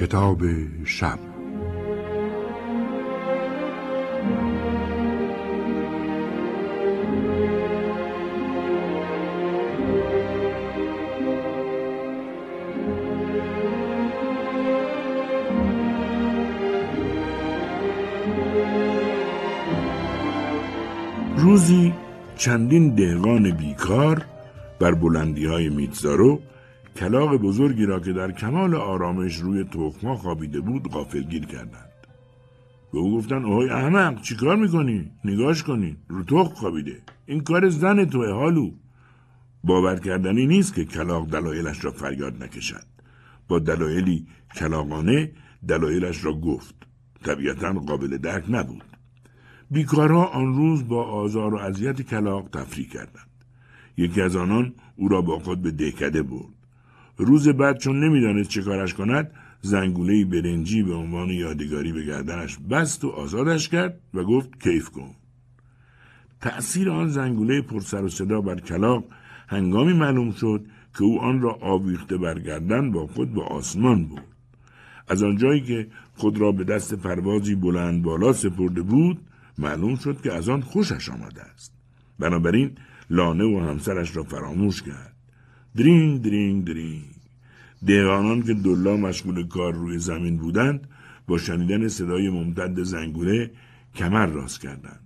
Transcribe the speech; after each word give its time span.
کتاب 0.00 0.42
شب. 0.84 1.18
روزی 21.36 21.94
چندین 22.36 22.94
دهقان 22.94 23.50
بیکار 23.50 24.24
بر 24.80 24.94
بلندی 24.94 25.46
های 25.46 25.68
میتزارو 25.68 26.40
کلاق 26.98 27.36
بزرگی 27.36 27.86
را 27.86 28.00
که 28.00 28.12
در 28.12 28.32
کمال 28.32 28.74
آرامش 28.74 29.36
روی 29.36 29.64
تخما 29.64 30.16
خوابیده 30.16 30.60
بود 30.60 30.88
غافلگیر 30.88 31.46
کردند. 31.46 31.92
به 32.92 32.98
او 32.98 33.16
گفتن 33.16 33.44
اوهای 33.44 33.70
احمق 33.70 34.22
چیکار 34.22 34.56
می‌کنی؟ 34.56 35.10
نگاش 35.24 35.62
کنی 35.62 35.96
رو 36.08 36.24
تخم 36.24 36.54
خوابیده. 36.54 37.02
این 37.26 37.40
کار 37.40 37.68
زن 37.68 38.04
توه 38.04 38.28
حالو. 38.30 38.70
باور 39.64 39.98
کردنی 40.00 40.46
نیست 40.46 40.74
که 40.74 40.84
کلاق 40.84 41.30
دلایلش 41.30 41.84
را 41.84 41.90
فریاد 41.90 42.42
نکشد. 42.42 42.86
با 43.48 43.58
دلایلی 43.58 44.26
کلاقانه 44.54 45.32
دلایلش 45.68 46.24
را 46.24 46.32
گفت. 46.32 46.74
طبیعتا 47.24 47.72
قابل 47.72 48.16
درک 48.16 48.44
نبود. 48.48 48.84
بیکارها 49.70 50.24
آن 50.26 50.54
روز 50.56 50.88
با 50.88 51.04
آزار 51.04 51.54
و 51.54 51.58
اذیت 51.58 52.02
کلاق 52.02 52.48
تفریح 52.48 52.88
کردند. 52.88 53.30
یکی 53.96 54.20
از 54.20 54.36
آنان 54.36 54.74
او 54.96 55.08
را 55.08 55.22
با 55.22 55.38
خود 55.38 55.62
به 55.62 55.70
دهکده 55.70 56.22
برد. 56.22 56.57
روز 57.18 57.48
بعد 57.48 57.78
چون 57.78 58.04
نمی‌دانست 58.04 58.50
چه 58.50 58.62
کارش 58.62 58.94
کند 58.94 59.30
زنگوله 59.60 60.24
برنجی 60.24 60.82
به 60.82 60.94
عنوان 60.94 61.28
یادگاری 61.28 61.92
به 61.92 62.04
گردنش 62.04 62.58
بست 62.70 63.04
و 63.04 63.08
آزادش 63.08 63.68
کرد 63.68 64.00
و 64.14 64.24
گفت 64.24 64.62
کیف 64.62 64.88
کن. 64.88 65.10
تأثیر 66.40 66.90
آن 66.90 67.08
زنگوله 67.08 67.62
پرسر 67.62 68.02
و 68.02 68.08
صدا 68.08 68.40
بر 68.40 68.60
کلاق 68.60 69.04
هنگامی 69.48 69.92
معلوم 69.92 70.32
شد 70.32 70.64
که 70.98 71.04
او 71.04 71.20
آن 71.20 71.40
را 71.40 71.58
آویخته 71.60 72.18
برگردن 72.18 72.92
با 72.92 73.06
خود 73.06 73.34
به 73.34 73.42
آسمان 73.42 74.04
بود 74.04 74.22
از 75.08 75.22
آنجایی 75.22 75.60
که 75.60 75.88
خود 76.14 76.38
را 76.38 76.52
به 76.52 76.64
دست 76.64 76.94
پروازی 76.94 77.54
بلند 77.54 78.02
بالا 78.02 78.32
سپرده 78.32 78.82
بود 78.82 79.20
معلوم 79.58 79.96
شد 79.96 80.20
که 80.20 80.32
از 80.32 80.48
آن 80.48 80.60
خوشش 80.60 81.08
آمده 81.08 81.42
است. 81.42 81.72
بنابراین 82.18 82.70
لانه 83.10 83.44
و 83.44 83.60
همسرش 83.60 84.16
را 84.16 84.22
فراموش 84.22 84.82
کرد. 84.82 85.17
درینگ 85.78 86.22
درینگ 86.22 86.64
درینگ 86.64 87.04
دهقانان 87.86 88.42
که 88.42 88.54
دلا 88.54 88.96
مشغول 88.96 89.46
کار 89.46 89.74
روی 89.74 89.98
زمین 89.98 90.36
بودند 90.36 90.88
با 91.26 91.38
شنیدن 91.38 91.88
صدای 91.88 92.30
ممتد 92.30 92.82
زنگوله 92.82 93.50
کمر 93.94 94.26
راست 94.26 94.60
کردند. 94.60 95.00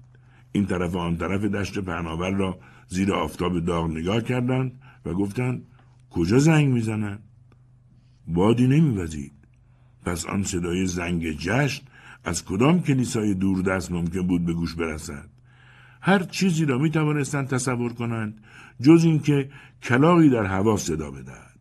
این 0.53 0.67
طرف 0.67 0.95
و 0.95 0.99
آن 0.99 1.17
طرف 1.17 1.45
دشت 1.45 1.79
پهناور 1.79 2.31
را 2.31 2.59
زیر 2.89 3.13
آفتاب 3.13 3.61
داغ 3.61 3.91
نگاه 3.91 4.21
کردند 4.21 4.73
و 5.07 5.13
گفتند 5.13 5.63
کجا 6.11 6.39
زنگ 6.39 6.69
می‌زنند 6.69 7.23
بادی 8.27 8.67
نمیوزید. 8.67 9.33
پس 10.05 10.27
آن 10.27 10.43
صدای 10.43 10.87
زنگ 10.87 11.33
جشن 11.33 11.83
از 12.25 12.45
کدام 12.45 12.83
کلیسای 12.83 13.35
دوردست 13.35 13.93
ممکن 13.93 14.27
بود 14.27 14.45
به 14.45 14.53
گوش 14.53 14.75
برسد؟ 14.75 15.32
هر 16.05 16.23
چیزی 16.23 16.65
را 16.65 16.79
می 16.79 16.91
توانستند 16.91 17.49
تصور 17.49 17.93
کنند 17.93 18.45
جز 18.81 19.05
اینکه 19.05 19.51
کلاقی 19.83 20.31
در 20.31 20.45
هوا 20.45 20.77
صدا 20.77 21.11
بدهد. 21.11 21.59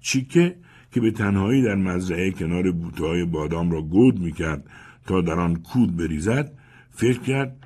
چیکه 0.00 0.56
که 0.92 1.00
به 1.00 1.10
تنهایی 1.10 1.62
در 1.62 1.74
مزرعه 1.74 2.30
کنار 2.30 2.72
بوته 2.72 3.24
بادام 3.24 3.70
را 3.70 3.82
گود 3.82 4.18
می 4.18 4.32
کرد 4.32 4.70
تا 5.06 5.20
در 5.20 5.40
آن 5.40 5.56
کود 5.56 5.96
بریزد 5.96 6.52
فکر 6.90 7.18
کرد 7.18 7.56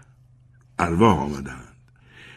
ارواح 0.78 1.18
آمدند. 1.18 1.74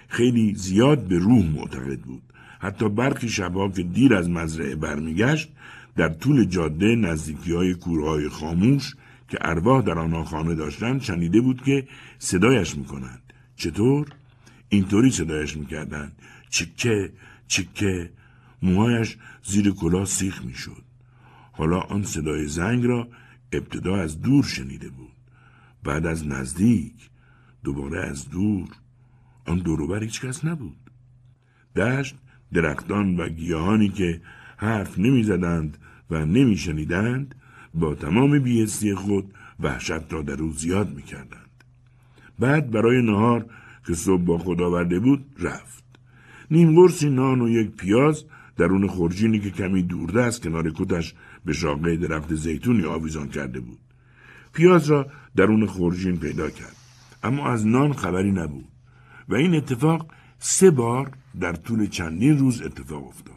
خیلی 0.08 0.56
زیاد 0.56 1.08
به 1.08 1.18
روح 1.18 1.46
معتقد 1.46 2.00
بود. 2.00 2.24
حتی 2.60 2.90
برخی 2.90 3.30
شبها 3.30 3.70
که 3.70 3.84
دیر 3.84 4.16
از 4.16 4.30
مزرعه 4.30 4.76
برمیگشت 4.76 5.50
در 5.96 6.10
طول 6.10 6.46
جاده 6.46 6.96
نزدیکی 6.96 7.54
های 7.54 7.74
کورهای 7.74 8.30
خاموش 8.30 8.96
که 9.30 9.38
ارواح 9.42 9.82
در 9.82 10.00
آنها 10.00 10.24
خانه 10.24 10.56
داشتند 10.56 11.02
شنیده 11.02 11.42
بود 11.42 11.64
که 11.64 11.88
صدایش 12.20 12.78
می‌کنند. 12.78 13.34
چطور؟ 13.56 14.08
اینطوری 14.70 15.12
صدایش 15.12 15.58
می‌کردند. 15.58 16.12
چکه 16.50 17.14
چکه. 17.48 18.12
موهایش 18.62 19.18
زیر 19.44 19.72
کلاه 19.72 20.06
سیخ 20.06 20.46
می‌شد. 20.46 20.84
حالا 21.52 21.80
آن 21.80 22.04
صدای 22.04 22.48
زنگ 22.48 22.86
را 22.86 23.08
ابتدا 23.52 23.96
از 23.96 24.22
دور 24.22 24.44
شنیده 24.44 24.90
بود. 24.90 25.12
بعد 25.84 26.06
از 26.06 26.28
نزدیک 26.28 27.10
دوباره 27.64 28.00
از 28.00 28.30
دور. 28.30 28.70
آن 29.46 29.60
دوروبر 29.60 30.04
هیچ 30.04 30.22
کس 30.22 30.46
نبود. 30.46 30.78
دشت 31.76 32.16
درختان 32.54 33.18
و 33.18 33.30
گیاهانی 33.30 33.90
که 33.90 34.22
حرف 34.58 35.00
نمی‌زدند 35.00 35.78
و 36.10 36.26
نمیشنیدند 36.26 37.36
با 37.74 37.96
تمام 37.96 38.40
بیهستی 38.40 38.96
خود 38.96 39.34
وحشت 39.60 40.14
را 40.14 40.22
در 40.22 40.42
او 40.42 40.52
زیاد 40.52 40.96
می‌کردند. 40.96 41.50
بعد 42.40 42.72
برای 42.72 43.02
نهار 43.02 43.46
که 43.88 43.94
صبح 43.94 44.24
با 44.24 44.38
خود 44.38 44.62
آورده 44.62 45.00
بود 45.00 45.26
رفت. 45.40 45.84
نیم 46.52 46.76
قرصی 46.76 47.10
نان 47.10 47.42
و 47.42 47.50
یک 47.50 47.72
پیاز 47.72 48.26
درون 48.58 48.88
خورجینی 48.88 49.40
که 49.40 49.50
کمی 49.50 49.84
دوردست 49.84 50.44
کنار 50.44 50.72
کتش 50.72 51.14
به 51.46 51.54
شاقه 51.54 51.96
درخت 51.98 52.36
زیتونی 52.36 52.84
آویزان 52.84 53.28
کرده 53.28 53.60
بود. 53.60 53.80
پیاز 54.54 54.90
را 54.90 55.08
درون 55.36 55.66
خورجین 55.66 56.18
پیدا 56.18 56.50
کرد. 56.50 56.76
اما 57.24 57.50
از 57.50 57.68
نان 57.68 57.94
خبری 57.94 58.32
نبود 58.32 58.68
و 59.30 59.36
این 59.36 59.56
اتفاق 59.56 60.12
سه 60.40 60.72
بار 60.72 61.12
در 61.40 61.54
طول 61.54 61.88
چندین 61.88 62.38
روز 62.38 62.62
اتفاق 62.62 63.08
افتاد. 63.08 63.36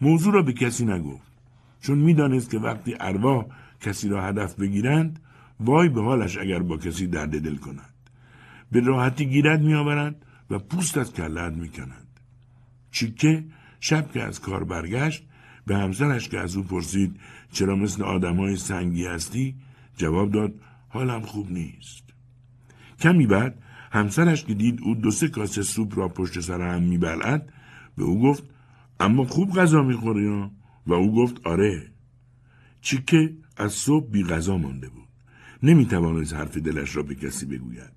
موضوع 0.00 0.34
را 0.34 0.42
به 0.42 0.52
کسی 0.52 0.84
نگفت. 0.84 1.29
چون 1.80 1.98
می‌دانست 1.98 2.50
که 2.50 2.58
وقتی 2.58 2.96
ارواح 3.00 3.46
کسی 3.80 4.08
را 4.08 4.22
هدف 4.22 4.54
بگیرند 4.54 5.20
وای 5.60 5.88
به 5.88 6.02
حالش 6.02 6.38
اگر 6.38 6.58
با 6.58 6.76
کسی 6.76 7.06
درد 7.06 7.40
دل 7.40 7.56
کنند. 7.56 7.94
به 8.72 8.80
راحتی 8.80 9.26
گیرد 9.26 9.62
میآورند 9.62 10.16
و 10.50 10.58
پوست 10.58 10.98
از 10.98 11.12
کلت 11.12 11.52
می‌کنند. 11.52 12.20
چیکه؟ 12.90 13.44
شب 13.80 14.12
که 14.12 14.22
از 14.22 14.40
کار 14.40 14.64
برگشت 14.64 15.26
به 15.66 15.76
همسرش 15.76 16.28
که 16.28 16.38
از 16.38 16.56
او 16.56 16.62
پرسید 16.62 17.16
چرا 17.52 17.76
مثل 17.76 18.02
آدمای 18.02 18.56
سنگی 18.56 19.06
هستی؟ 19.06 19.54
جواب 19.96 20.30
داد 20.30 20.54
حالم 20.88 21.20
خوب 21.20 21.52
نیست. 21.52 22.02
کمی 23.00 23.26
بعد 23.26 23.62
همسرش 23.92 24.44
که 24.44 24.54
دید 24.54 24.80
او 24.82 24.94
دو 24.94 25.10
سه 25.10 25.28
کاسه 25.28 25.62
سوپ 25.62 25.98
را 25.98 26.08
پشت 26.08 26.40
سر 26.40 26.60
هم 26.60 26.82
میبلد 26.82 27.52
به 27.96 28.04
او 28.04 28.22
گفت 28.22 28.42
اما 29.00 29.24
خوب 29.24 29.52
غذا 29.52 29.82
می‌خوری 29.82 30.50
و 30.90 30.92
او 30.92 31.14
گفت 31.14 31.46
آره. 31.46 31.86
چیکه 32.80 33.34
از 33.56 33.72
صبح 33.72 34.10
بی 34.10 34.24
غذا 34.24 34.58
مانده 34.58 34.88
بود. 34.88 35.08
نمی‌توانست 35.62 36.34
حرف 36.34 36.56
دلش 36.56 36.96
را 36.96 37.02
به 37.02 37.14
کسی 37.14 37.46
بگوید. 37.46 37.92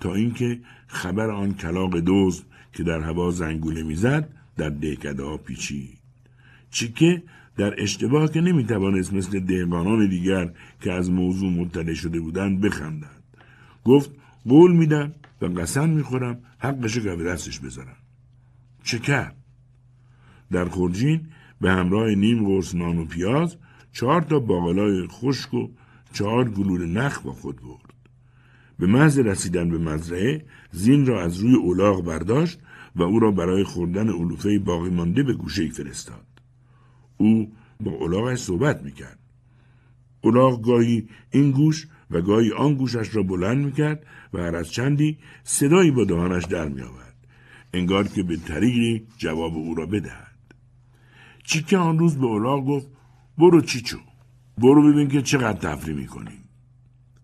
تا 0.00 0.14
اینکه 0.14 0.60
خبر 0.86 1.30
آن 1.30 1.54
کلاق 1.54 2.00
دوز 2.00 2.44
که 2.72 2.82
در 2.82 3.00
هوا 3.00 3.30
زنگوله 3.30 3.82
می‌زد 3.82 4.28
در 4.56 4.68
دهکده 4.68 5.22
ها 5.22 5.36
پیچید 5.36 5.98
چیکه 6.70 7.22
در 7.56 7.82
اشتباه 7.82 8.30
که 8.30 8.40
نمی‌توانست 8.40 9.12
مثل 9.12 9.40
دهقانان 9.40 10.08
دیگر 10.08 10.52
که 10.80 10.92
از 10.92 11.10
موضوع 11.10 11.50
مطلع 11.50 11.94
شده 11.94 12.20
بودند 12.20 12.60
بخندد. 12.60 13.22
گفت 13.84 14.10
قول 14.48 14.72
میدم 14.72 15.12
و 15.40 15.46
قسم 15.46 15.90
می‌خورم 15.90 16.38
حقش 16.58 16.96
رو 16.96 17.24
دستش 17.24 17.60
بذارم. 17.60 17.96
چه 18.84 19.32
در 20.52 20.64
خورجین 20.64 21.28
به 21.64 21.70
همراه 21.70 22.14
نیم 22.14 22.44
قرص 22.44 22.74
نان 22.74 22.98
و 22.98 23.04
پیاز 23.04 23.56
چهار 23.92 24.22
تا 24.22 24.38
باقلای 24.38 25.06
خشک 25.06 25.54
و 25.54 25.68
چهار 26.12 26.50
گلول 26.50 26.86
نخ 26.86 27.22
با 27.22 27.32
خود 27.32 27.56
برد. 27.56 27.94
به 28.78 28.86
محض 28.86 29.18
رسیدن 29.18 29.68
به 29.68 29.78
مزرعه 29.78 30.44
زین 30.72 31.06
را 31.06 31.22
از 31.22 31.38
روی 31.38 31.54
اولاغ 31.54 32.04
برداشت 32.04 32.58
و 32.96 33.02
او 33.02 33.18
را 33.18 33.30
برای 33.30 33.64
خوردن 33.64 34.08
علوفه 34.08 34.58
باقی 34.58 34.90
مانده 34.90 35.22
به 35.22 35.32
گوشه 35.32 35.68
فرستاد. 35.68 36.26
او 37.16 37.52
با 37.80 37.90
اولاغش 37.90 38.38
صحبت 38.38 38.82
می‌کرد. 38.82 39.18
اولاغ 40.20 40.62
گاهی 40.62 41.08
این 41.30 41.50
گوش 41.50 41.86
و 42.10 42.20
گاهی 42.20 42.52
آن 42.52 42.74
گوشش 42.74 43.16
را 43.16 43.22
بلند 43.22 43.64
می‌کرد 43.64 44.06
و 44.32 44.38
هر 44.38 44.56
از 44.56 44.72
چندی 44.72 45.18
صدایی 45.44 45.90
با 45.90 46.04
دهانش 46.04 46.44
در 46.44 46.68
میآورد. 46.68 47.14
انگار 47.72 48.08
که 48.08 48.22
به 48.22 48.36
طریقی 48.36 49.06
جواب 49.18 49.54
او 49.54 49.74
را 49.74 49.86
بدهد. 49.86 50.33
چیکه 51.44 51.78
آن 51.78 51.98
روز 51.98 52.18
به 52.18 52.26
اولاغ 52.26 52.66
گفت 52.66 52.86
برو 53.38 53.60
چیچو 53.60 53.98
برو 54.58 54.92
ببین 54.92 55.08
که 55.08 55.22
چقدر 55.22 55.58
تفریح 55.58 55.96
می‌کنیم. 55.96 56.44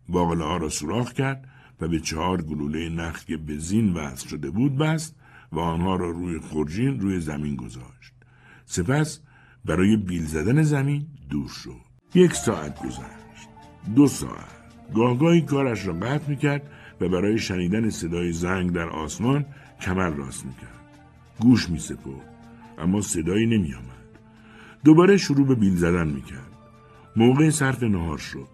باقله 0.08 0.44
ها 0.44 0.56
را 0.56 0.68
سوراخ 0.68 1.12
کرد 1.12 1.48
و 1.80 1.88
به 1.88 2.00
چهار 2.00 2.42
گلوله 2.42 2.88
نخ 2.88 3.24
که 3.24 3.36
به 3.36 3.58
زین 3.58 3.92
وصل 3.92 4.28
شده 4.28 4.50
بود 4.50 4.76
بست 4.76 5.16
و 5.52 5.58
آنها 5.58 5.96
را 5.96 6.10
روی 6.10 6.38
خورجین 6.38 7.00
روی 7.00 7.20
زمین 7.20 7.56
گذاشت. 7.56 8.12
سپس 8.64 9.20
برای 9.64 9.96
بیل 9.96 10.24
زدن 10.24 10.62
زمین 10.62 11.06
دور 11.30 11.48
شد. 11.48 11.80
یک 12.14 12.32
ساعت 12.32 12.78
گذشت. 12.78 13.48
دو 13.96 14.06
ساعت. 14.06 14.60
گاهگاهی 14.94 15.42
کارش 15.42 15.86
را 15.86 15.92
قطع 15.92 16.28
می‌کرد 16.28 16.70
و 17.00 17.08
برای 17.08 17.38
شنیدن 17.38 17.90
صدای 17.90 18.32
زنگ 18.32 18.72
در 18.72 18.88
آسمان 18.88 19.46
کمر 19.80 20.10
راست 20.10 20.46
می‌کرد. 20.46 20.80
گوش 21.40 21.68
میسپرد 21.68 22.34
اما 22.78 23.00
صدایی 23.00 23.46
نمیآمد. 23.46 23.99
دوباره 24.84 25.16
شروع 25.16 25.46
به 25.46 25.54
بیل 25.54 25.76
زدن 25.76 26.08
می‌کرد. 26.08 26.52
موقع 27.16 27.50
صرف 27.50 27.82
نهار 27.82 28.18
شد. 28.18 28.48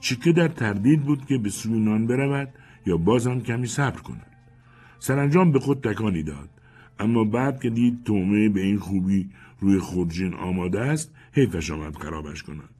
چیکه 0.00 0.32
در 0.32 0.48
تردید 0.48 1.02
بود 1.02 1.26
که 1.26 1.38
به 1.38 1.50
سوی 1.50 1.80
نان 1.80 2.06
برود 2.06 2.48
یا 2.86 2.96
باز 2.96 3.26
هم 3.26 3.40
کمی 3.40 3.66
صبر 3.66 4.00
کند. 4.00 4.26
سرانجام 4.98 5.52
به 5.52 5.60
خود 5.60 5.80
تکانی 5.80 6.22
داد. 6.22 6.48
اما 6.98 7.24
بعد 7.24 7.60
که 7.60 7.70
دید 7.70 8.04
تومه 8.04 8.48
به 8.48 8.60
این 8.60 8.78
خوبی 8.78 9.30
روی 9.60 9.78
خودجین 9.78 10.34
آماده 10.34 10.80
است 10.80 11.12
حیفش 11.32 11.70
آمد 11.70 11.96
خرابش 11.96 12.42
کند. 12.42 12.74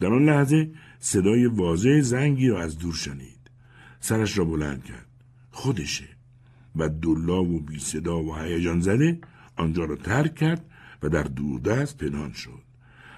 در 0.00 0.06
آن 0.06 0.24
لحظه 0.24 0.70
صدای 0.98 1.46
واضح 1.46 2.00
زنگی 2.00 2.48
را 2.48 2.62
از 2.62 2.78
دور 2.78 2.94
شنید. 2.94 3.50
سرش 4.00 4.38
را 4.38 4.44
بلند 4.44 4.84
کرد. 4.84 5.06
خودشه. 5.50 6.08
و 6.76 6.88
دلا 6.88 7.44
و 7.44 7.60
بی 7.60 7.78
صدا 7.78 8.22
و 8.22 8.36
هیجان 8.36 8.80
زده 8.80 9.18
آنجا 9.56 9.84
را 9.84 9.96
ترک 9.96 10.34
کرد 10.34 10.64
و 11.02 11.08
در 11.08 11.22
دوردست 11.22 11.98
پنهان 11.98 12.32
شد. 12.32 12.62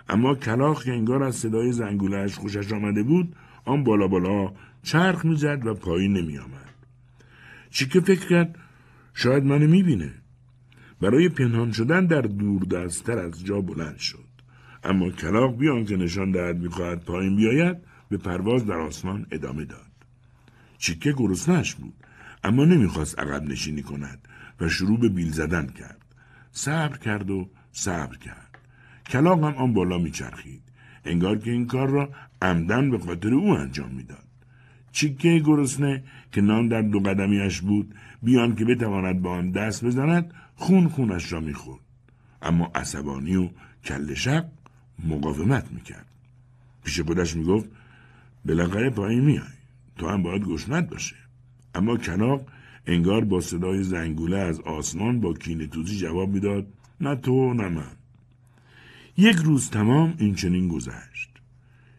اما 0.08 0.34
کلاخ 0.34 0.84
که 0.84 0.92
انگار 0.92 1.22
از 1.22 1.36
صدای 1.36 1.72
زنگولهش 1.72 2.34
خوشش 2.34 2.72
آمده 2.72 3.02
بود 3.02 3.36
آن 3.64 3.84
بالا 3.84 4.08
بالا 4.08 4.52
چرخ 4.82 5.24
می‌زد 5.24 5.66
و 5.66 5.74
پایین 5.74 6.12
نمی 6.12 6.38
آمد. 6.38 6.74
چیکه 7.70 8.00
فکر 8.00 8.28
کرد؟ 8.28 8.58
شاید 9.14 9.44
منو 9.44 9.66
می‌بینه. 9.66 10.14
برای 11.00 11.28
پنهان 11.28 11.72
شدن 11.72 12.06
در 12.06 12.20
دوردستتر 12.20 13.18
از 13.18 13.44
جا 13.44 13.60
بلند 13.60 13.98
شد. 13.98 14.24
اما 14.84 15.10
کلاق 15.10 15.56
بیان 15.56 15.84
که 15.84 15.96
نشان 15.96 16.30
دهد 16.30 16.56
می‌خواهد 16.56 17.04
پایین 17.04 17.36
بیاید 17.36 17.76
به 18.08 18.16
پرواز 18.16 18.66
در 18.66 18.76
آسمان 18.76 19.26
ادامه 19.30 19.64
داد. 19.64 19.90
چیکه 20.78 21.12
گرسنهاش 21.12 21.74
بود 21.74 21.94
اما 22.44 22.64
نمی‌خواست 22.64 23.18
عقب 23.18 23.42
نشینی 23.42 23.82
کند 23.82 24.28
و 24.60 24.68
شروع 24.68 25.00
به 25.00 25.08
بیل 25.08 25.30
زدن 25.30 25.66
کرد. 25.66 26.04
صبر 26.52 26.96
کرد 26.96 27.30
و 27.30 27.48
صبر 27.72 28.16
کرد. 28.16 28.58
کلاق 29.06 29.44
هم 29.44 29.54
آن 29.54 29.72
بالا 29.72 29.98
میچرخید. 29.98 30.62
انگار 31.04 31.38
که 31.38 31.50
این 31.50 31.66
کار 31.66 31.88
را 31.88 32.10
عمدن 32.42 32.90
به 32.90 32.98
خاطر 32.98 33.34
او 33.34 33.50
انجام 33.50 33.90
می‌داد. 33.90 34.24
چیکه 34.92 35.38
گرسنه 35.38 36.04
که 36.32 36.40
نان 36.40 36.68
در 36.68 36.82
دو 36.82 37.00
قدمیش 37.00 37.60
بود 37.60 37.94
بیان 38.22 38.54
که 38.54 38.64
بتواند 38.64 39.22
با 39.22 39.30
آن 39.30 39.50
دست 39.50 39.84
بزند 39.84 40.34
خون 40.54 40.88
خونش 40.88 41.32
را 41.32 41.40
می‌خورد. 41.40 41.80
اما 42.42 42.70
عصبانی 42.74 43.36
و 43.36 43.48
کل 43.84 44.14
شب 44.14 44.50
مقاومت 45.08 45.72
می‌کرد. 45.72 46.06
پیش 46.84 47.00
خودش 47.00 47.36
می‌گفت 47.36 47.68
بالاخره 48.44 48.90
پایین 48.90 49.24
میای. 49.24 49.44
تو 49.96 50.08
هم 50.08 50.22
باید 50.22 50.44
گشنت 50.44 50.88
باشه. 50.90 51.16
اما 51.74 51.96
کناق 51.96 52.46
انگار 52.86 53.24
با 53.24 53.40
صدای 53.40 53.82
زنگوله 53.82 54.38
از 54.38 54.60
آسمان 54.60 55.20
با 55.20 55.32
کینه 55.32 55.66
توزی 55.66 55.96
جواب 55.96 56.30
می‌داد 56.30 56.66
نه 57.00 57.16
تو 57.16 57.54
نه 57.54 57.68
من. 57.68 57.92
یک 59.16 59.36
روز 59.36 59.70
تمام 59.70 60.14
این 60.18 60.34
چنین 60.34 60.68
گذشت. 60.68 61.30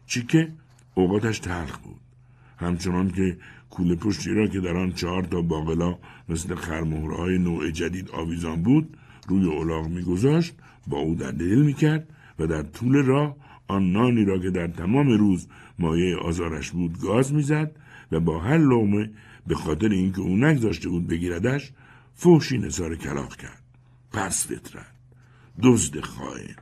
چیکه؟ 0.06 0.52
اوقاتش 0.94 1.38
تلخ 1.38 1.78
بود. 1.78 2.00
همچنان 2.58 3.10
که 3.10 3.36
کوله 3.70 3.94
پشتی 3.94 4.30
را 4.30 4.46
که 4.46 4.60
در 4.60 4.76
آن 4.76 4.92
چهار 4.92 5.22
تا 5.22 5.42
باقلا 5.42 5.98
مثل 6.28 6.54
خرمهرهای 6.54 7.38
نوع 7.38 7.70
جدید 7.70 8.10
آویزان 8.10 8.62
بود 8.62 8.96
روی 9.28 9.44
اولاغ 9.44 9.88
میگذاشت 9.88 10.54
با 10.86 10.98
او 10.98 11.14
در 11.14 11.30
دل 11.30 11.62
می‌کرد 11.62 12.08
و 12.38 12.46
در 12.46 12.62
طول 12.62 12.96
راه 12.96 13.36
آن 13.68 13.92
نانی 13.92 14.24
را 14.24 14.38
که 14.38 14.50
در 14.50 14.66
تمام 14.66 15.08
روز 15.08 15.48
مایه 15.78 16.16
آزارش 16.16 16.70
بود 16.70 17.00
گاز 17.00 17.32
می‌زد 17.32 17.76
و 18.12 18.20
با 18.20 18.38
هر 18.38 18.58
لومه 18.58 19.10
به 19.46 19.54
خاطر 19.54 19.88
اینکه 19.88 20.20
او 20.20 20.36
نگذاشته 20.36 20.88
بود 20.88 21.06
بگیردش 21.06 21.72
فوشی 22.14 22.58
نصار 22.58 22.96
کلاق 22.96 23.36
کرد. 23.36 23.62
پس 24.12 24.46
فطرت 24.46 24.91
دزد 25.62 26.00
خائن 26.00 26.56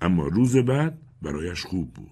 اما 0.00 0.26
روز 0.26 0.56
بعد 0.56 0.98
برایش 1.22 1.62
خوب 1.62 1.94
بود 1.94 2.10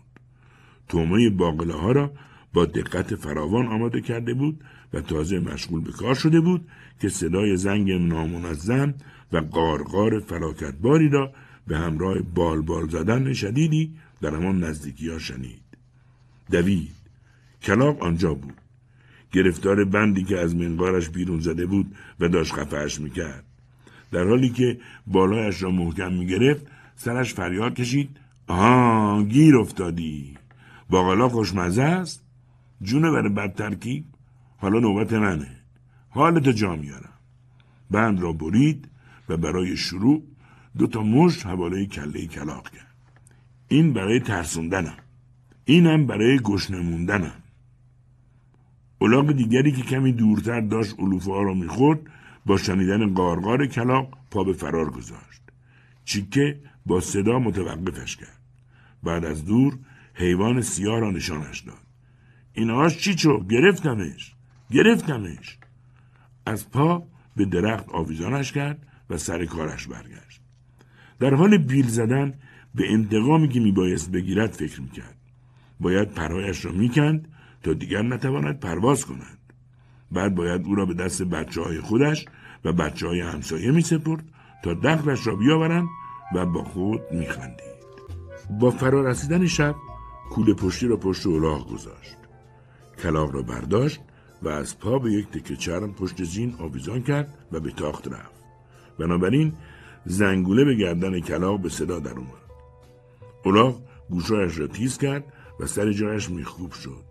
تومه 0.88 1.30
باقله 1.30 1.74
ها 1.74 1.92
را 1.92 2.12
با 2.52 2.64
دقت 2.64 3.14
فراوان 3.14 3.66
آماده 3.66 4.00
کرده 4.00 4.34
بود 4.34 4.64
و 4.92 5.00
تازه 5.00 5.40
مشغول 5.40 5.80
به 5.80 5.92
کار 5.92 6.14
شده 6.14 6.40
بود 6.40 6.68
که 7.00 7.08
صدای 7.08 7.56
زنگ 7.56 7.92
نامنظم 7.92 8.94
و 9.32 9.36
قارقار 9.36 10.20
فلاکتباری 10.20 11.08
را 11.08 11.32
به 11.66 11.78
همراه 11.78 12.18
بال 12.18 12.62
بال 12.62 12.88
زدن 12.88 13.32
شدیدی 13.32 13.94
در 14.20 14.34
همان 14.34 14.64
نزدیکی 14.64 15.08
ها 15.08 15.18
شنید. 15.18 15.62
دوید. 16.50 16.90
کلاق 17.62 18.02
آنجا 18.02 18.34
بود. 18.34 18.54
گرفتار 19.32 19.84
بندی 19.84 20.24
که 20.24 20.38
از 20.38 20.56
منقارش 20.56 21.08
بیرون 21.08 21.40
زده 21.40 21.66
بود 21.66 21.96
و 22.20 22.28
داشت 22.28 22.52
خفهش 22.52 23.00
می‌کرد. 23.00 23.44
در 24.10 24.24
حالی 24.24 24.48
که 24.48 24.78
بالایش 25.06 25.62
را 25.62 25.70
محکم 25.70 26.12
می‌گرفت 26.12 26.66
سرش 26.96 27.34
فریاد 27.34 27.74
کشید. 27.74 28.16
آها 28.46 29.22
گیر 29.22 29.56
افتادی. 29.56 30.34
باقلا 30.90 31.28
خوشمزه 31.28 31.82
است. 31.82 32.24
جونه 32.82 33.10
بر 33.10 33.28
بد 33.28 33.54
ترکیب. 33.54 34.04
حالا 34.58 34.78
نوبت 34.78 35.12
منه. 35.12 35.48
حالت 36.10 36.48
جا 36.48 36.76
میارم. 36.76 37.12
بند 37.90 38.20
را 38.20 38.32
برید 38.32 38.88
و 39.28 39.36
برای 39.36 39.76
شروع 39.76 40.22
دو 40.78 40.86
تا 40.86 41.02
مشت 41.02 41.46
حواله 41.46 41.86
کله 41.86 42.26
کلاق 42.26 42.70
کرد. 42.70 42.94
این 43.68 43.92
برای 43.92 44.20
ترسوندنم. 44.20 44.96
اینم 45.64 46.06
برای 46.06 46.38
گشنه 46.38 46.80
موندنم 46.80 47.42
اولاغ 48.98 49.32
دیگری 49.32 49.72
که 49.72 49.82
کمی 49.82 50.12
دورتر 50.12 50.60
داشت 50.60 50.94
علوفه 50.98 51.30
ها 51.30 51.42
را 51.42 51.54
می‌خورد 51.54 52.00
با 52.48 52.56
شنیدن 52.56 53.14
قارقار 53.14 53.66
کلاق 53.66 54.08
پا 54.30 54.44
به 54.44 54.52
فرار 54.52 54.90
گذاشت. 54.90 55.42
چیکه 56.04 56.60
با 56.86 57.00
صدا 57.00 57.38
متوقفش 57.38 58.16
کرد. 58.16 58.40
بعد 59.02 59.24
از 59.24 59.44
دور 59.44 59.78
حیوان 60.14 60.60
سیاه 60.60 61.00
را 61.00 61.10
نشانش 61.10 61.60
داد. 61.60 61.86
اینهاش 62.52 62.98
چی 62.98 63.14
چو 63.14 63.44
گرفتمش. 63.44 64.34
گرفتمش. 64.70 65.58
از 66.46 66.70
پا 66.70 67.02
به 67.36 67.44
درخت 67.44 67.88
آویزانش 67.88 68.52
کرد 68.52 68.86
و 69.10 69.18
سر 69.18 69.44
کارش 69.44 69.86
برگشت. 69.86 70.40
در 71.20 71.34
حال 71.34 71.58
بیل 71.58 71.86
زدن 71.86 72.34
به 72.74 72.92
انتقامی 72.92 73.48
که 73.48 73.60
میبایست 73.60 74.12
بگیرد 74.12 74.50
فکر 74.50 74.80
می‌کرد. 74.80 75.16
باید 75.80 76.10
پرهایش 76.12 76.64
را 76.64 76.72
می‌کند 76.72 77.28
تا 77.62 77.72
دیگر 77.72 78.02
نتواند 78.02 78.60
پرواز 78.60 79.04
کند. 79.04 79.38
بعد 80.12 80.34
باید 80.34 80.66
او 80.66 80.74
را 80.74 80.86
به 80.86 80.94
دست 80.94 81.22
بچه 81.22 81.62
های 81.62 81.80
خودش 81.80 82.24
و 82.64 82.72
بچه 82.72 83.06
های 83.06 83.20
همسایه 83.20 83.70
می 83.70 83.82
سپرد 83.82 84.24
تا 84.64 84.74
دخلش 84.74 85.26
را 85.26 85.36
بیاورند 85.36 85.88
و 86.34 86.46
با 86.46 86.64
خود 86.64 87.00
میخندید 87.12 87.78
با 88.60 88.70
فرارسیدن 88.70 89.46
شب 89.46 89.74
کوله 90.30 90.54
پشتی 90.54 90.86
را 90.86 90.96
پشت 90.96 91.26
اولاغ 91.26 91.72
گذاشت. 91.72 92.16
کلاق 93.02 93.34
را 93.34 93.42
برداشت 93.42 94.00
و 94.42 94.48
از 94.48 94.78
پا 94.78 94.98
به 94.98 95.12
یک 95.12 95.28
تکه 95.30 95.56
چرم 95.56 95.94
پشت 95.94 96.24
زین 96.24 96.54
آویزان 96.58 97.02
کرد 97.02 97.34
و 97.52 97.60
به 97.60 97.70
تاخت 97.70 98.08
رفت. 98.08 98.44
بنابراین 98.98 99.52
زنگوله 100.04 100.64
به 100.64 100.74
گردن 100.74 101.20
کلاق 101.20 101.60
به 101.60 101.68
صدا 101.68 101.98
در 101.98 102.10
اومد. 102.10 102.48
اولاغ 103.44 103.80
گوشایش 104.10 104.58
را 104.58 104.66
تیز 104.66 104.98
کرد 104.98 105.24
و 105.60 105.66
سر 105.66 105.92
جایش 105.92 106.30
میخوب 106.30 106.72
شد. 106.72 107.04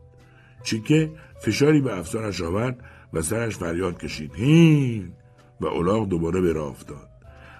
چیکه 0.63 1.11
فشاری 1.41 1.81
به 1.81 1.97
افسارش 1.97 2.41
آورد 2.41 2.83
و 3.13 3.21
سرش 3.21 3.57
فریاد 3.57 3.99
کشید. 3.99 4.35
هین! 4.35 5.13
و 5.61 5.65
اولاغ 5.65 6.07
دوباره 6.07 6.41
به 6.41 6.53
راه 6.53 6.67
افتاد. 6.67 7.09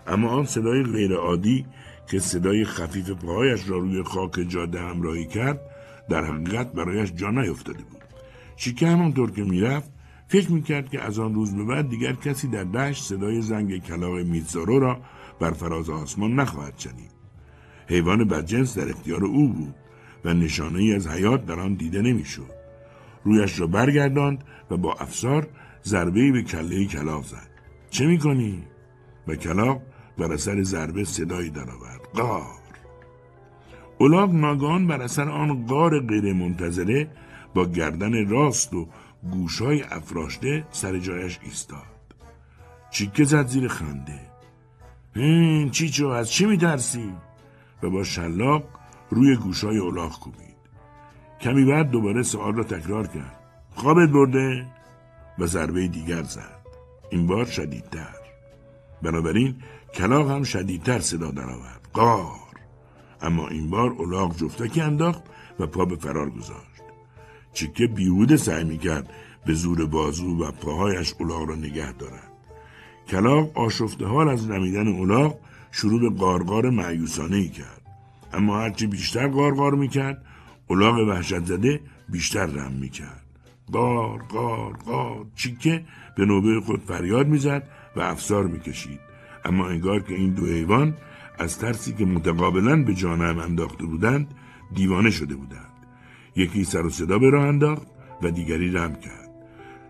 اما 0.08 0.30
آن 0.30 0.46
صدای 0.46 0.84
غیرعادی 0.84 1.66
که 2.10 2.20
صدای 2.20 2.66
خفیف 2.66 3.10
پاهایش 3.10 3.70
را 3.70 3.77
روی 3.77 4.04
خاک 4.04 4.50
جاده 4.50 4.82
همراهی 4.82 5.25
کرد 5.25 5.62
در 6.10 6.25
حقیقت 6.25 6.72
برایش 6.74 7.12
جا 7.13 7.30
نیفتاده 7.30 7.84
بود. 7.84 8.04
چیکه 8.56 8.88
همانطور 8.88 9.32
که 9.32 9.44
می‌رفت 9.44 9.92
فکر 10.27 10.51
می‌کرد 10.51 10.89
که 10.89 11.01
از 11.01 11.20
آن 11.20 11.36
روز 11.36 11.56
به 11.56 11.63
بعد 11.63 11.89
دیگر 11.89 12.13
کسی 12.13 12.48
در 12.48 12.63
دشت 12.63 13.04
صدای 13.04 13.42
زنگ 13.42 13.84
کلاق 13.84 14.18
میتزارو 14.18 14.80
را 14.80 14.98
بر 15.39 15.51
فراز 15.51 15.89
آسمان 15.89 16.36
نخواهد 16.36 16.74
شنید. 16.77 17.12
حیوان 17.88 18.27
بدجنس 18.27 18.77
در 18.77 18.89
اختیار 18.89 19.25
او 19.25 19.54
بود 19.54 19.75
و 20.25 20.34
نشانه 20.34 20.80
ای 20.80 20.94
از 20.94 21.08
حیات 21.08 21.46
در 21.46 21.60
آن 21.60 21.74
دیده 21.74 22.01
نمی‌شد. 22.01 22.51
رویش 23.24 23.60
را 23.60 23.68
برگرداند 23.68 24.44
و 24.72 24.77
با 24.77 24.94
افسار 24.94 25.48
ضربه 25.84 26.32
به 26.32 26.42
کله 26.42 26.86
کلاق 26.86 27.24
زد. 27.25 27.57
چه 27.89 28.06
می‌کنی؟ 28.06 28.63
و 29.27 29.36
کلاق 29.36 29.82
بر 30.17 30.34
اثر 30.34 30.63
ضربه 30.63 31.03
صدایی 31.03 31.50
درآورد. 31.50 32.01
قار. 32.13 32.58
اولاغ 33.98 34.34
ناگان 34.34 34.88
بر 34.88 35.01
اثر 35.01 35.29
آن 35.29 35.65
قار 35.65 36.00
غیر 36.00 36.34
منتظره 36.34 37.10
با 37.53 37.65
گردن 37.65 38.29
راست 38.29 38.74
و 38.74 38.88
گوشای 39.32 39.84
افراشته 39.84 40.65
سر 40.72 41.00
جایش 41.00 41.39
ایستاد. 41.44 41.98
چیکه 42.91 43.24
زد 43.24 43.48
زیر 43.48 43.67
خنده. 43.67 44.20
هین 45.15 45.70
چیچو 45.70 46.08
از 46.08 46.32
چی 46.32 46.46
میترسی؟ 46.46 47.13
و 47.84 47.89
با 47.89 48.03
شلاق 48.03 48.63
روی 49.10 49.36
گوشای 49.36 49.79
الاغ 49.79 50.20
کوبید. 50.20 50.58
کمی 51.41 51.65
بعد 51.65 51.89
دوباره 51.89 52.24
سوال 52.24 52.56
را 52.56 52.63
تکرار 52.63 53.08
کرد. 53.08 53.39
خوابت 53.75 54.10
برده؟ 54.10 54.65
و 55.39 55.46
ضربه 55.46 55.88
دیگر 55.88 56.24
زد. 56.24 56.57
این 57.10 57.28
بار 57.28 57.46
شدیدتر. 57.46 58.16
بنابراین 59.02 59.56
کلاق 59.94 60.32
هم 60.32 60.44
شدیدتر 60.44 61.00
صدا 61.00 61.32
درآورد. 61.32 61.88
قار! 61.94 62.40
اما 63.22 63.48
این 63.48 63.70
بار 63.70 63.96
الاغ 64.00 64.38
جفتکی 64.38 64.82
انداخت 64.82 65.24
و 65.60 65.68
پا 65.68 65.86
به 65.86 65.96
فرار 65.96 66.30
گذاشت. 66.30 66.84
چیکه 67.54 67.88
بیهوده 67.88 68.38
سعی 68.38 68.64
می‌کرد 68.64 69.10
به 69.46 69.54
زور 69.54 69.86
بازو 69.86 70.38
و 70.38 70.52
پاهایش 70.52 71.14
الاغ 71.20 71.50
را 71.50 71.56
نگه 71.56 71.92
دارد. 71.92 72.32
کلاق 73.08 73.58
آشفته 73.58 74.06
حال 74.06 74.30
از 74.30 74.50
نمیدن 74.50 74.88
الاغ 74.88 75.36
شروع 75.72 76.02
به 76.02 76.20
قارقار 76.20 76.70
معیوسانه 76.70 77.38
ای 77.38 77.50
کرد. 77.50 77.82
اما 78.34 78.60
هرچی 78.60 78.88
بیشتر 78.88 79.28
قارقار 79.28 79.74
می‌کرد 79.74 80.26
الاغ 80.70 81.08
وحشت 81.08 81.46
زده 81.46 81.82
بیشتر 82.10 82.46
رم 82.46 82.72
می‌کرد. 82.72 83.26
قار 83.71 84.24
قار 84.24 84.74
قار 84.74 85.25
چیکه؟ 85.36 85.86
به 86.15 86.25
نوبه 86.25 86.62
خود 86.62 86.79
فریاد 86.79 87.27
می‌زد 87.27 87.69
و 87.95 88.01
افسار 88.01 88.47
می‌کشید. 88.47 89.00
اما 89.45 89.67
انگار 89.67 90.00
که 90.00 90.13
این 90.13 90.33
دو 90.33 90.45
حیوان 90.45 90.93
از 91.39 91.59
ترسی 91.59 91.93
که 91.93 92.05
متقابلا 92.05 92.83
به 92.83 92.93
جانم 92.93 93.39
انداخته 93.39 93.86
بودند 93.86 94.33
دیوانه 94.74 95.09
شده 95.09 95.36
بودند. 95.36 95.74
یکی 96.36 96.63
سر 96.63 96.86
و 96.86 96.89
صدا 96.89 97.19
به 97.19 97.29
راه 97.29 97.47
انداخت 97.47 97.88
و 98.21 98.31
دیگری 98.31 98.71
رم 98.71 98.95
کرد. 98.95 99.29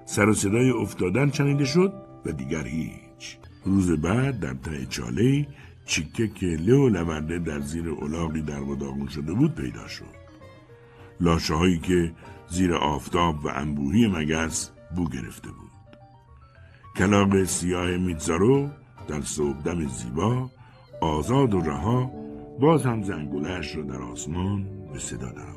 سر 0.06 0.30
و 0.30 0.34
صدای 0.34 0.70
افتادن 0.70 1.30
چنیده 1.30 1.66
شد 1.66 1.94
و 2.26 2.32
دیگر 2.32 2.68
هیچ. 2.68 3.38
روز 3.66 3.92
بعد 3.92 4.40
در 4.40 4.54
ته 4.54 4.86
چاله 4.86 5.48
چیکه 5.86 6.28
که 6.28 6.48
و 6.48 6.90
لونده 6.90 7.40
در 7.40 7.60
زیر 7.60 7.90
الاغی 7.90 8.42
در 8.42 8.60
داغون 8.60 9.08
شده 9.08 9.34
بود 9.34 9.56
پیدا 9.56 9.88
شد. 9.88 10.18
لاشه 11.22 11.54
هایی 11.54 11.80
که 11.80 12.12
زیر 12.50 12.74
آفتاب 12.74 13.46
و 13.46 13.48
انبوهی 13.48 14.08
مگس 14.08 14.72
بو 14.96 15.10
گرفته 15.10 15.50
بود. 15.50 15.68
کلاق 16.98 17.44
سیاه 17.44 17.98
میتزارو 17.98 18.70
در 19.08 19.22
صبحدم 19.22 19.88
زیبا 19.88 20.50
آزاد 21.02 21.54
و 21.54 21.62
رها 21.62 22.12
باز 22.60 22.86
هم 22.86 23.04
زنگولش 23.04 23.76
را 23.76 23.84
در 23.84 24.02
آسمان 24.02 24.68
به 24.94 25.00
صدا 25.00 25.32
درآورد. 25.32 25.57